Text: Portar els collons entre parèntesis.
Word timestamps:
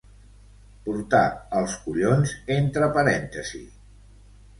Portar 0.85 1.19
els 1.59 1.75
collons 1.83 2.33
entre 2.55 2.87
parèntesis. 2.97 3.69